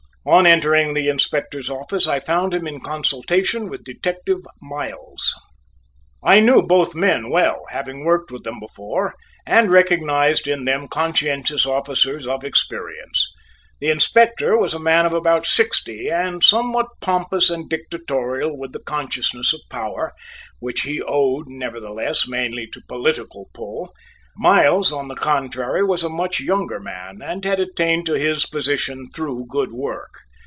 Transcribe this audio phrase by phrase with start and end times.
[0.23, 5.33] On entering the Inspector's office, I found him in consultation with Detective Miles.
[6.21, 9.15] I knew both men well, having worked with them before,
[9.47, 13.33] and recognized in them conscientious officers of experience.
[13.79, 18.83] The Inspector was a man of about sixty and somewhat pompous and dictatorial with the
[18.83, 20.13] consciousness of power,
[20.59, 23.91] which he owed, nevertheless, mainly to "political pull."
[24.37, 29.07] Miles, on the contrary, was a much younger man, and had attained to his position
[29.13, 30.21] through good work.